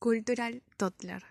[0.00, 1.24] Cultural Toddler.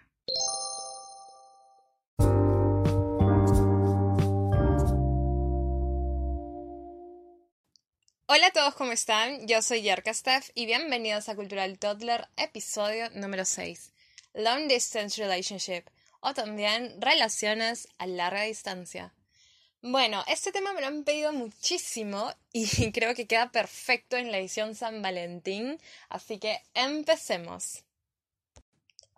[8.26, 9.48] Hola a todos, ¿cómo están?
[9.48, 13.94] Yo soy Yerka Steph y bienvenidos a Cultural Toddler, episodio número 6.
[14.34, 15.84] Long Distance Relationship,
[16.20, 19.14] o también relaciones a larga distancia.
[19.82, 24.40] Bueno, este tema me lo han pedido muchísimo y creo que queda perfecto en la
[24.40, 25.80] edición San Valentín,
[26.10, 27.87] así que empecemos.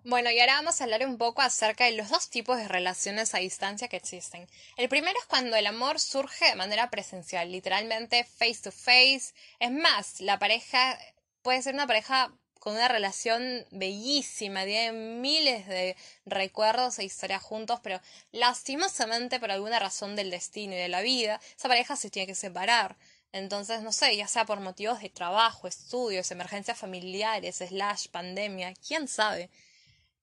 [0.09, 3.35] Bueno, y ahora vamos a hablar un poco acerca de los dos tipos de relaciones
[3.35, 4.47] a distancia que existen.
[4.75, 9.35] El primero es cuando el amor surge de manera presencial, literalmente face to face.
[9.59, 10.97] Es más, la pareja
[11.43, 15.95] puede ser una pareja con una relación bellísima, tiene miles de
[16.25, 21.39] recuerdos e historias juntos, pero lastimosamente por alguna razón del destino y de la vida,
[21.55, 22.97] esa pareja se tiene que separar.
[23.31, 29.07] Entonces, no sé, ya sea por motivos de trabajo, estudios, emergencias familiares, slash pandemia, quién
[29.07, 29.51] sabe.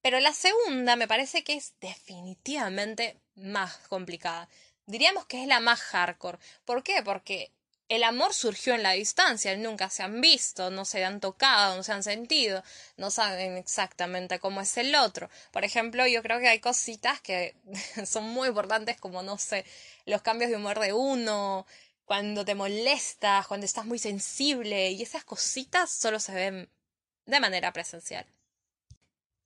[0.06, 4.48] Pero la segunda me parece que es definitivamente más complicada.
[4.86, 6.38] Diríamos que es la más hardcore.
[6.64, 7.02] ¿Por qué?
[7.02, 7.50] Porque
[7.88, 11.82] el amor surgió en la distancia, nunca se han visto, no se han tocado, no
[11.82, 12.62] se han sentido,
[12.96, 15.28] no saben exactamente cómo es el otro.
[15.50, 17.56] Por ejemplo, yo creo que hay cositas que
[18.06, 19.64] son muy importantes como, no sé,
[20.04, 21.66] los cambios de humor de uno,
[22.04, 26.70] cuando te molestas, cuando estás muy sensible, y esas cositas solo se ven
[27.24, 28.35] de manera presencial.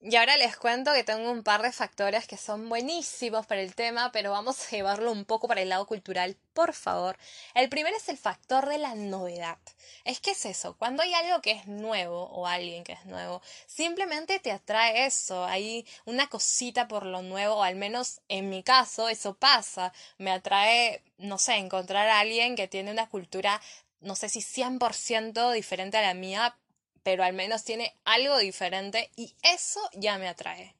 [0.02, 3.74] Y ahora les cuento que tengo un par de factores que son buenísimos para el
[3.74, 7.18] tema, pero vamos a llevarlo un poco para el lado cultural, por favor.
[7.54, 9.58] El primero es el factor de la novedad.
[10.04, 13.42] Es que es eso, cuando hay algo que es nuevo o alguien que es nuevo,
[13.66, 18.62] simplemente te atrae eso, hay una cosita por lo nuevo, o al menos en mi
[18.62, 23.60] caso eso pasa, me atrae, no sé, encontrar a alguien que tiene una cultura
[24.00, 26.56] no sé si 100% diferente a la mía,
[27.02, 30.74] pero al menos tiene algo diferente y eso ya me atrae.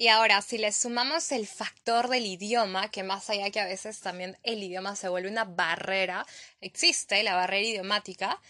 [0.00, 3.98] Y ahora, si le sumamos el factor del idioma, que más allá que a veces
[3.98, 6.24] también el idioma se vuelve una barrera,
[6.60, 8.40] existe la barrera idiomática,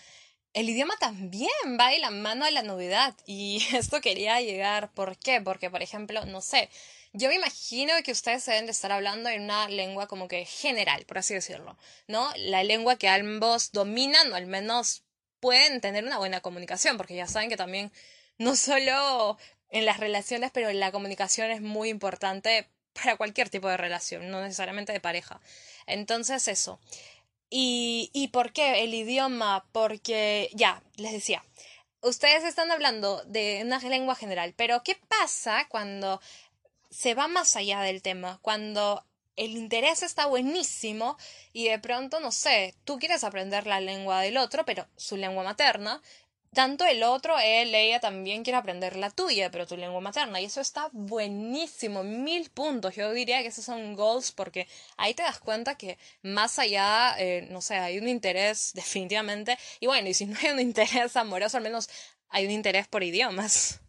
[0.53, 1.51] el idioma también
[1.81, 3.15] va de la mano de la novedad.
[3.27, 5.41] Y esto quería llegar, ¿por qué?
[5.41, 6.69] Porque, por ejemplo, no sé,
[7.15, 11.07] yo me imagino que ustedes deben de estar hablando en una lengua como que general,
[11.07, 12.31] por así decirlo, ¿no?
[12.37, 15.03] La lengua que ambos dominan, o al menos
[15.41, 17.93] pueden tener una buena comunicación, porque ya saben que también
[18.39, 19.39] no solo
[19.71, 24.43] en las relaciones, pero la comunicación es muy importante para cualquier tipo de relación, no
[24.43, 25.41] necesariamente de pareja.
[25.87, 26.81] Entonces eso.
[27.51, 29.67] ¿Y, y por qué el idioma?
[29.73, 31.45] Porque, ya, les decía,
[32.03, 36.21] ustedes están hablando de una lengua general, pero ¿qué pasa cuando
[36.91, 38.39] se va más allá del tema?
[38.43, 39.05] Cuando
[39.39, 41.17] el interés está buenísimo
[41.53, 45.45] y de pronto, no sé, tú quieres aprender la lengua del otro, pero su lengua
[45.45, 46.03] materna,
[46.53, 50.41] tanto el otro, él, ella también quiere aprender la tuya, pero tu lengua materna.
[50.41, 52.97] Y eso está buenísimo, mil puntos.
[52.97, 54.67] Yo diría que esos son goals porque
[54.97, 59.59] ahí te das cuenta que más allá, eh, no sé, hay un interés definitivamente.
[59.81, 61.89] Y bueno, y si no hay un interés amoroso, al menos
[62.29, 63.81] hay un interés por idiomas.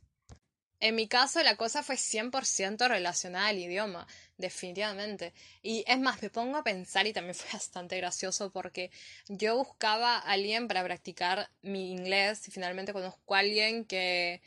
[0.82, 4.08] En mi caso, la cosa fue 100% relacionada al idioma
[4.38, 5.34] definitivamente.
[5.62, 8.92] Y es más, me pongo a pensar y también fue bastante gracioso porque
[9.28, 14.42] yo buscaba a alguien para practicar mi inglés y finalmente conozco a alguien que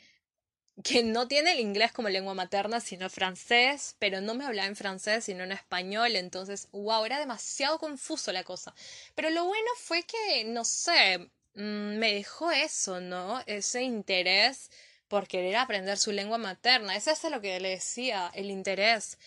[0.83, 4.75] que no tiene el inglés como lengua materna, sino francés, pero no me hablaba en
[4.75, 8.73] francés, sino en español, entonces, wow, era demasiado confuso la cosa.
[9.13, 11.19] Pero lo bueno fue que, no sé,
[11.55, 13.41] mm, me dejó eso, ¿no?
[13.45, 14.71] Ese interés
[15.13, 16.95] por querer aprender su lengua materna.
[16.95, 19.19] Eso es lo que le decía, el interés.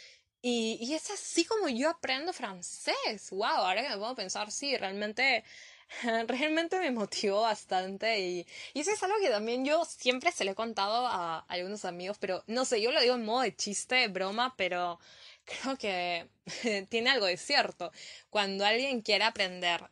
[0.42, 3.30] Y, y es así como yo aprendo francés.
[3.30, 5.44] Wow, ahora que me puedo pensar, sí, realmente
[6.26, 10.50] realmente me motivó bastante y, y, eso es algo que también yo siempre se lo
[10.50, 14.08] he contado a, algunos amigos, pero no sé, yo lo digo en modo de chiste,
[14.08, 14.98] broma, pero
[15.44, 16.28] creo que
[16.90, 17.92] tiene algo de cierto.
[18.28, 19.88] Cuando alguien quiere aprender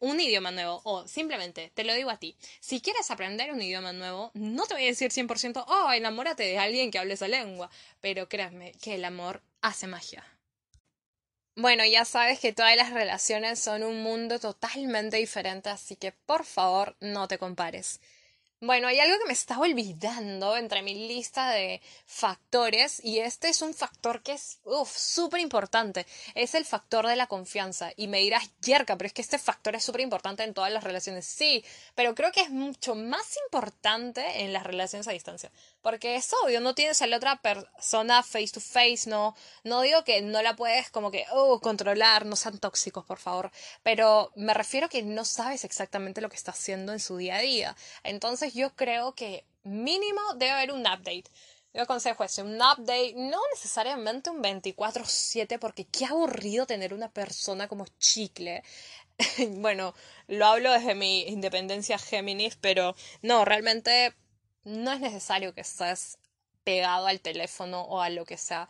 [0.00, 3.92] un idioma nuevo o simplemente te lo digo a ti, si quieres aprender un idioma
[3.92, 7.70] nuevo, no te voy a decir 100%, oh, enamórate de alguien que hable esa lengua,
[8.00, 10.24] pero créanme que el amor hace magia.
[11.56, 16.44] Bueno, ya sabes que todas las relaciones son un mundo totalmente diferente, así que por
[16.44, 18.00] favor no te compares.
[18.62, 23.62] Bueno, hay algo que me estaba olvidando entre mi lista de factores y este es
[23.62, 26.06] un factor que es súper importante.
[26.34, 27.90] Es el factor de la confianza.
[27.96, 30.84] Y me dirás, Yerka, pero es que este factor es súper importante en todas las
[30.84, 31.24] relaciones.
[31.24, 31.64] Sí,
[31.94, 35.50] pero creo que es mucho más importante en las relaciones a distancia.
[35.82, 39.34] Porque es obvio, no tienes a la otra persona face to face, no,
[39.64, 43.50] no digo que no la puedes como que, oh, controlar, no sean tóxicos, por favor.
[43.82, 47.40] Pero me refiero que no sabes exactamente lo que está haciendo en su día a
[47.40, 47.76] día.
[48.04, 51.24] Entonces Entonces yo creo que mínimo debe haber un update.
[51.74, 57.66] Yo aconsejo eso, un update, no necesariamente un 24/7, porque qué aburrido tener una persona
[57.66, 58.62] como chicle.
[59.56, 59.94] bueno,
[60.28, 64.14] lo hablo desde mi independencia Géminis, pero no, realmente
[64.64, 66.18] no es necesario que estés
[66.64, 68.68] pegado al teléfono o a lo que sea.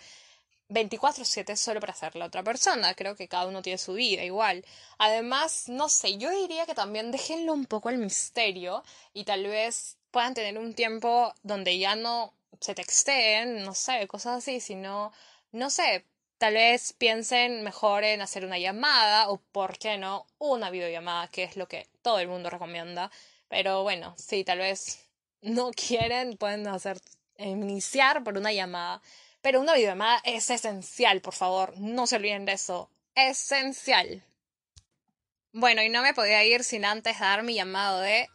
[0.69, 2.95] 24/7 solo para hacer la otra persona.
[2.95, 4.65] Creo que cada uno tiene su vida igual.
[4.99, 9.97] Además, no sé, yo diría que también déjenlo un poco al misterio y tal vez
[10.13, 15.13] puedan tener un tiempo donde ya no se texteen, no sé, cosas así, sino,
[15.53, 16.05] no sé,
[16.39, 21.45] tal vez piensen mejor en hacer una llamada o, ¿por qué no?, una videollamada, que
[21.45, 23.11] es lo que todo el mundo recomienda.
[23.49, 25.10] Pero bueno, si tal vez
[25.43, 27.01] no quieren, pueden hacer,
[27.39, 29.03] iniciar por una llamada.
[29.43, 32.91] Pero una videollamada es esencial, por favor, no se olviden de eso.
[33.15, 34.23] Esencial.
[35.53, 38.29] Bueno, y no me podía ir sin antes dar mi llamado de...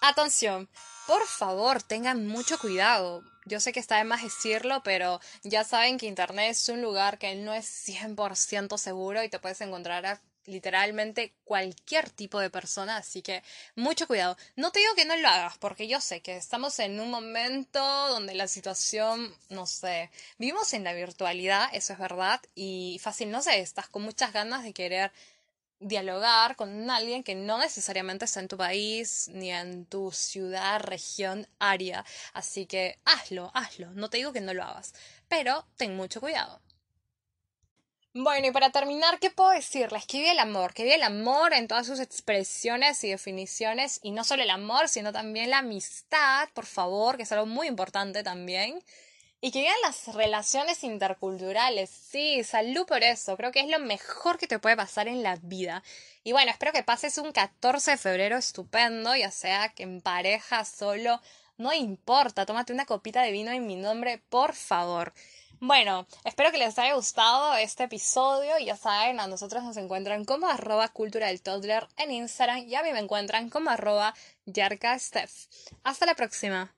[0.00, 0.68] Atención,
[1.06, 3.22] por favor, tengan mucho cuidado.
[3.46, 7.18] Yo sé que está de más decirlo, pero ya saben que Internet es un lugar
[7.18, 13.22] que no es 100% seguro y te puedes encontrar literalmente cualquier tipo de persona, así
[13.22, 13.42] que
[13.76, 14.36] mucho cuidado.
[14.56, 17.80] No te digo que no lo hagas, porque yo sé que estamos en un momento
[18.08, 23.42] donde la situación, no sé, vivimos en la virtualidad, eso es verdad, y fácil, no
[23.42, 25.12] sé, estás con muchas ganas de querer
[25.80, 31.46] dialogar con alguien que no necesariamente está en tu país, ni en tu ciudad, región,
[31.58, 32.04] área.
[32.32, 33.90] Así que hazlo, hazlo.
[33.92, 34.94] No te digo que no lo hagas,
[35.28, 36.60] pero ten mucho cuidado.
[38.16, 40.06] Bueno, y para terminar, ¿qué puedo decirles?
[40.06, 44.12] Que vive el amor, que vive el amor en todas sus expresiones y definiciones, y
[44.12, 48.22] no solo el amor, sino también la amistad, por favor, que es algo muy importante
[48.22, 48.80] también.
[49.40, 51.90] Y que vivan las relaciones interculturales.
[51.90, 53.36] Sí, salud por eso.
[53.36, 55.82] Creo que es lo mejor que te puede pasar en la vida.
[56.22, 60.64] Y bueno, espero que pases un 14 de febrero estupendo, ya sea que en pareja,
[60.64, 61.20] solo,
[61.58, 62.46] no importa.
[62.46, 65.12] Tómate una copita de vino en mi nombre, por favor.
[65.66, 68.58] Bueno, espero que les haya gustado este episodio.
[68.58, 72.82] Ya saben, a nosotros nos encuentran como arroba cultura del toddler en Instagram y a
[72.82, 74.12] mí me encuentran como arroba
[74.98, 75.32] Steph.
[75.82, 76.74] Hasta la próxima.